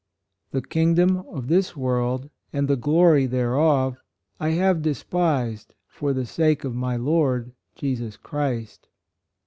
[0.53, 3.99] "The kingdom of this world and the glory thereof,
[4.39, 8.87] I have despised for the sake of my Lord Jesus Christ."